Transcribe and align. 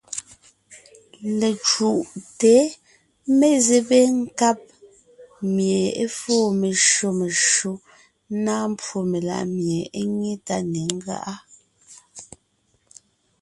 Lecǔʼte 1.39 2.53
mezébé 3.39 3.99
nkáb 4.21 4.59
mie 5.55 5.81
é 6.03 6.05
fóo 6.19 6.45
meshÿó 6.59 7.07
meshÿó, 7.19 7.71
ńnáa 8.33 8.65
mbwó 8.71 8.97
meláʼ 9.11 9.43
mie 9.55 9.79
é 9.99 10.01
nyé 10.17 10.33
tá 10.47 10.57
ne 10.71 10.81
ńgáʼa. 10.95 11.33